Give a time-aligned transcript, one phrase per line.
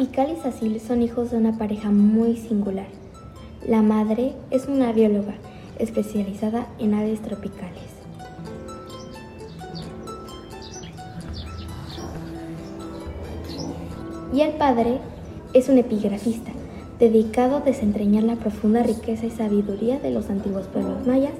[0.00, 2.86] Y Cecil son hijos de una pareja muy singular.
[3.66, 5.34] La madre es una bióloga
[5.76, 7.82] especializada en aves tropicales.
[14.32, 15.00] Y el padre
[15.52, 16.52] es un epigrafista
[17.00, 21.34] dedicado a desentrañar la profunda riqueza y sabiduría de los antiguos pueblos mayas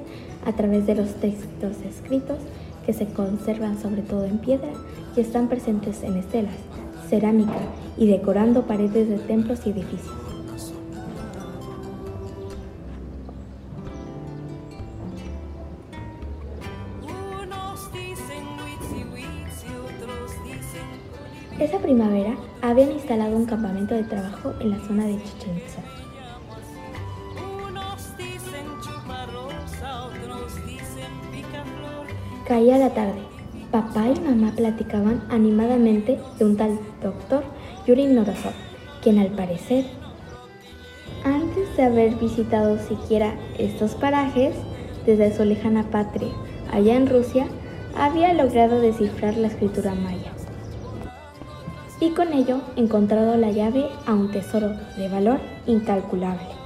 [0.45, 2.39] a través de los textos escritos
[2.85, 4.71] que se conservan sobre todo en piedra
[5.17, 6.55] y están presentes en estelas,
[7.09, 7.59] cerámica
[7.97, 10.15] y decorando paredes de templos y edificios.
[21.59, 25.83] Esa primavera habían instalado un campamento de trabajo en la zona de Chichen Itza.
[32.47, 33.38] Caía la tarde.
[33.71, 37.45] Papá y mamá platicaban animadamente de un tal doctor
[37.87, 38.55] Yuri Norosov,
[39.03, 39.85] quien al parecer,
[41.25, 44.55] antes de haber visitado siquiera estos parajes,
[45.05, 46.31] desde su lejana patria,
[46.73, 47.47] allá en Rusia,
[47.95, 50.33] había logrado descifrar la escritura maya
[52.01, 56.58] y con ello encontrado la llave a un tesoro de valor incalculable.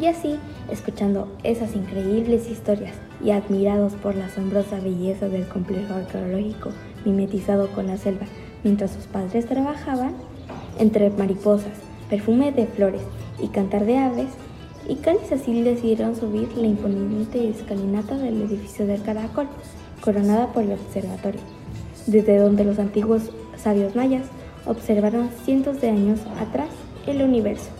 [0.00, 0.38] Y así,
[0.70, 6.70] escuchando esas increíbles historias y admirados por la asombrosa belleza del complejo arqueológico
[7.04, 8.26] mimetizado con la selva
[8.64, 10.12] mientras sus padres trabajaban,
[10.78, 13.02] entre mariposas, perfume de flores
[13.40, 14.28] y cantar de aves,
[14.88, 19.48] y Cal y Cecil decidieron subir la imponente escalinata del edificio del Caracol,
[20.00, 21.40] coronada por el observatorio
[22.08, 24.24] desde donde los antiguos sabios mayas
[24.66, 26.70] observaron cientos de años atrás
[27.06, 27.70] el universo.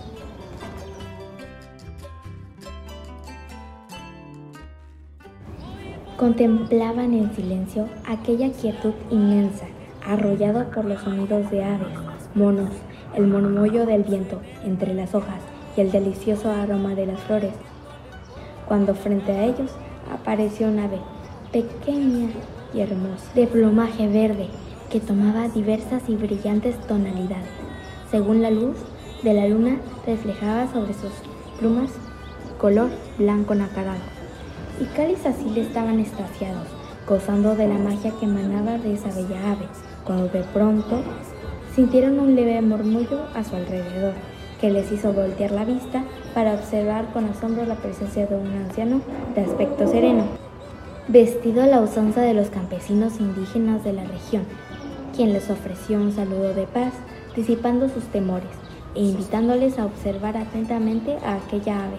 [6.19, 9.67] Contemplaban en silencio aquella quietud inmensa,
[10.05, 11.97] arrollada por los sonidos de aves,
[12.35, 12.71] monos,
[13.15, 15.41] el murmullo del viento entre las hojas
[15.77, 17.53] y el delicioso aroma de las flores,
[18.67, 19.71] cuando frente a ellos
[20.13, 20.99] apareció un ave
[21.53, 22.31] pequeña
[22.75, 24.49] y hermosa, de plumaje verde,
[24.91, 27.47] que tomaba diversas y brillantes tonalidades,
[28.11, 28.77] según la luz
[29.23, 31.13] de la luna reflejaba sobre sus
[31.61, 31.93] plumas
[32.59, 34.18] color blanco nacarado.
[34.81, 36.69] Y y Cecil estaban extasiados,
[37.09, 39.67] gozando de la magia que emanaba de esa bella ave,
[40.05, 41.03] cuando de pronto
[41.75, 44.15] sintieron un leve murmullo a su alrededor,
[44.61, 49.01] que les hizo voltear la vista para observar con asombro la presencia de un anciano
[49.35, 50.49] de aspecto sereno
[51.09, 54.43] vestido a la usanza de los campesinos indígenas de la región,
[55.17, 56.93] quien les ofreció un saludo de paz,
[57.35, 58.51] disipando sus temores
[58.95, 61.97] e invitándoles a observar atentamente a aquella ave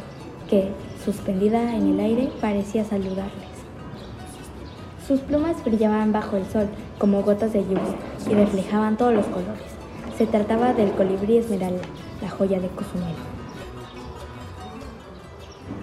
[0.48, 0.70] que,
[1.12, 3.50] suspendida en el aire, parecía saludarles.
[5.08, 6.68] Sus plumas brillaban bajo el sol
[7.00, 7.96] como gotas de lluvia
[8.30, 9.64] y reflejaban todos los colores.
[10.20, 11.82] Se trataba del colibrí esmeralda,
[12.22, 13.16] la joya de Cozumel.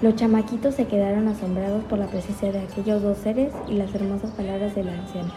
[0.00, 4.30] Los chamaquitos se quedaron asombrados por la presencia de aquellos dos seres y las hermosas
[4.30, 5.32] palabras de la anciana,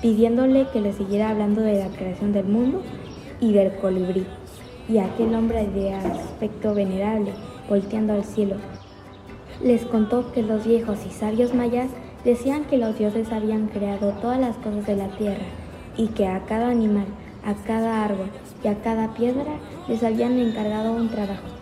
[0.00, 2.80] pidiéndole que le siguiera hablando de la creación del mundo
[3.38, 4.24] y del colibrí,
[4.88, 7.34] y aquel hombre de aspecto venerable,
[7.68, 8.56] volteando al cielo.
[9.62, 11.90] Les contó que los viejos y sabios mayas
[12.24, 15.44] decían que los dioses habían creado todas las cosas de la tierra
[15.96, 17.06] y que a cada animal,
[17.44, 18.30] a cada árbol
[18.64, 19.52] y a cada piedra
[19.88, 21.60] les habían encargado un trabajo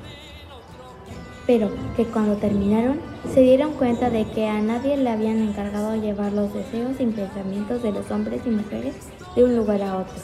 [1.48, 3.00] pero que cuando terminaron
[3.32, 7.82] se dieron cuenta de que a nadie le habían encargado llevar los deseos y pensamientos
[7.82, 8.94] de los hombres y mujeres
[9.34, 10.14] de un lugar a otro.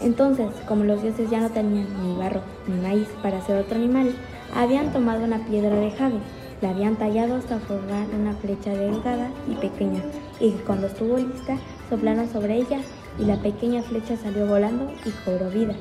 [0.00, 4.14] Entonces, como los dioses ya no tenían ni barro ni maíz para hacer otro animal,
[4.56, 6.18] habían tomado una piedra de jade,
[6.62, 10.00] la habían tallado hasta formar una flecha delgada y pequeña,
[10.40, 11.58] y cuando estuvo lista,
[11.90, 12.80] soplaron sobre ella
[13.18, 15.74] y la pequeña flecha salió volando y cobró vida.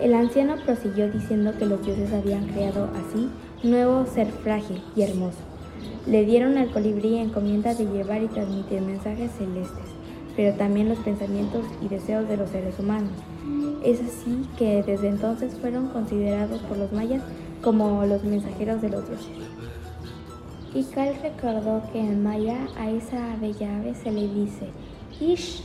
[0.00, 3.30] El anciano prosiguió diciendo que los dioses habían creado así
[3.62, 5.38] nuevo ser frágil y hermoso.
[6.06, 9.86] Le dieron al colibrí encomienda de llevar y transmitir mensajes celestes,
[10.36, 13.12] pero también los pensamientos y deseos de los seres humanos.
[13.84, 17.22] Es así que desde entonces fueron considerados por los mayas
[17.64, 19.26] como los mensajeros de los dioses.
[20.74, 24.68] Y Cal recordó que en maya a esa bella ave se le dice
[25.18, 25.62] Ish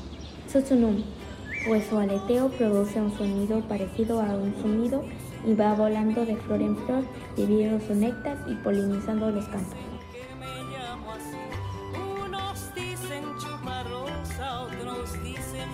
[0.47, 1.03] Tsutsunum,
[1.67, 5.03] pues su aleteo produce un sonido parecido a un sonido
[5.45, 7.03] y va volando de flor en flor,
[7.35, 9.88] bebiendo su néctar y polinizando los campos.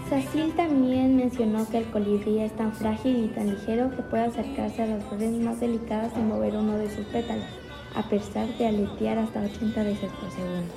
[0.10, 4.84] Sacil también mencionó que el colibrí es tan frágil y tan ligero que puede acercarse
[4.84, 7.46] a las flores más delicadas y mover uno de sus pétalos,
[7.96, 10.74] a pesar de aletear hasta 80 veces por segundo.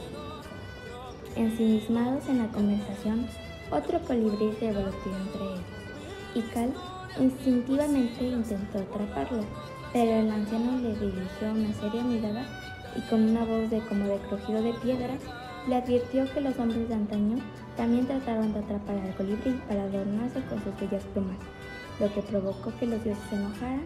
[1.36, 3.26] Ensimismados en la conversación,
[3.70, 5.60] Otro colibrí se volteó entre ellos,
[6.34, 6.72] y Cal
[7.20, 9.44] instintivamente intentó atraparlo,
[9.92, 12.46] pero el anciano le dirigió una seria mirada
[12.96, 15.18] y con una voz de como de crujido de piedra,
[15.68, 17.36] le advirtió que los hombres de antaño
[17.76, 21.36] también trataron de atrapar al colibrí para adornarse con sus bellas plumas,
[22.00, 23.82] lo que provocó que los dioses se enojaran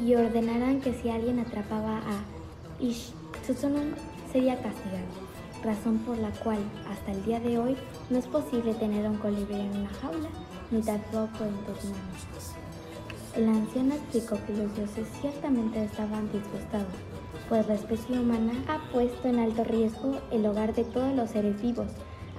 [0.00, 3.12] y ordenaran que si alguien atrapaba a Ish
[4.32, 5.08] sería castigado,
[5.64, 6.58] razón por la cual
[6.88, 7.76] hasta el día de hoy
[8.08, 10.28] no es posible tener un colibrí en una jaula
[10.70, 12.54] ni tampoco en tus manos.
[13.34, 16.86] El anciano explicó que los dioses ciertamente estaban disgustados,
[17.48, 21.60] pues la especie humana ha puesto en alto riesgo el hogar de todos los seres
[21.60, 21.88] vivos,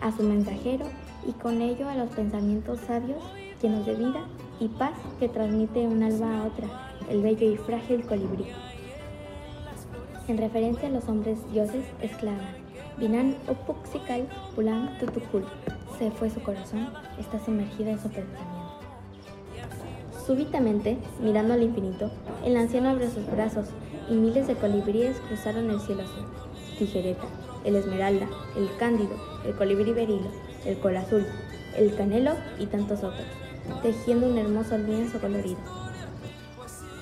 [0.02, 0.86] a su mensajero
[1.28, 3.22] y con ello a los pensamientos sabios
[3.62, 4.26] llenos de vida
[4.60, 6.68] y paz que transmite un alma a otra,
[7.10, 8.46] el bello y frágil colibrí.
[10.28, 12.56] En referencia a los hombres dioses, exclaman,
[12.98, 15.46] Binan Upuxikal Pulan Tutukul.
[15.98, 18.60] Se fue su corazón, está sumergido en su pensamiento.
[20.26, 22.12] Súbitamente, mirando al infinito,
[22.46, 23.68] el anciano abrió sus brazos
[24.10, 26.26] y miles de colibríes cruzaron el cielo azul.
[26.78, 27.26] Tijereta,
[27.64, 29.16] el esmeralda, el cándido,
[29.46, 30.30] el colibrí berilo,
[30.66, 31.26] el col azul,
[31.78, 33.26] el canelo y tantos otros,
[33.82, 35.60] tejiendo un hermoso lienzo colorido.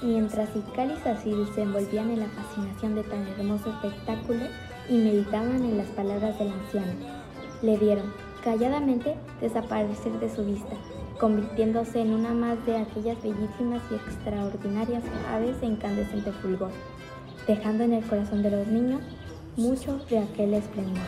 [0.02, 4.46] Mientras Ical y Sacil se envolvían en la fascinación de tan hermoso espectáculo
[4.90, 6.94] y meditaban en las palabras del anciano,
[7.64, 8.14] le vieron,
[8.44, 10.76] calladamente, desaparecer de su vista,
[11.20, 16.72] convirtiéndose en una más de aquellas bellísimas y extraordinarias aves de incandescente fulgor,
[17.48, 19.02] dejando en el corazón de los niños
[19.56, 21.04] mucho de aquel esplendor.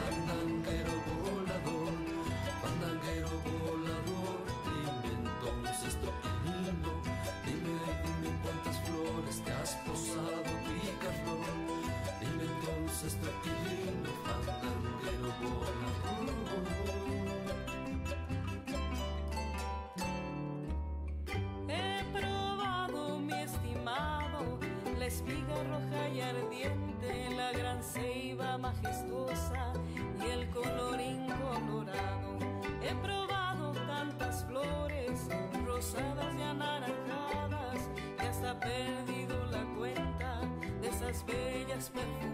[25.10, 25.89] espiga roja
[26.22, 29.74] ardiente, la gran ceiba majestuosa
[30.24, 32.38] y el colorín colorado.
[32.82, 35.28] He probado tantas flores,
[35.66, 40.42] rosadas y anaranjadas, que hasta he perdido la cuenta
[40.82, 42.29] de esas bellas perfumadas.